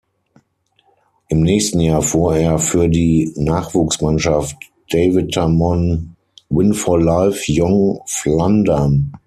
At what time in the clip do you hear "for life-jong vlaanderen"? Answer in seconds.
6.73-9.13